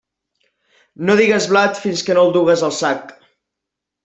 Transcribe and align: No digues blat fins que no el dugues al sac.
No 1.09 1.17
digues 1.19 1.47
blat 1.51 1.83
fins 1.83 2.03
que 2.09 2.17
no 2.19 2.25
el 2.31 2.35
dugues 2.39 2.65
al 2.71 2.75
sac. 2.83 3.15